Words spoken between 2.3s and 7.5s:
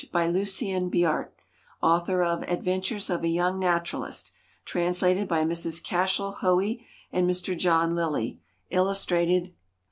"Adventures of a Young Naturalist." TRANSLATED BY Mrs. CASHEL HOEY and